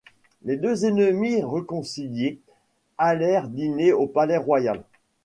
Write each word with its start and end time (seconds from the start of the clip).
Les 0.41 0.55
deux 0.57 0.85
ennemis 0.87 1.43
réconciliés 1.43 2.39
allèrent 2.97 3.47
dîner 3.49 3.93
au 3.93 4.07
Palais-Royal. 4.07 4.83